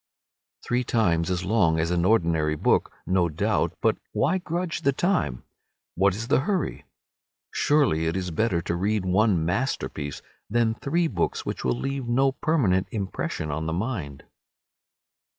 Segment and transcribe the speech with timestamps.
[0.65, 5.43] Three times as long as an ordinary book, no doubt, but why grudge the time?
[5.93, 6.85] What is the hurry?
[7.51, 12.31] Surely it is better to read one masterpiece than three books which will leave no
[12.31, 14.23] permanent impression on the mind.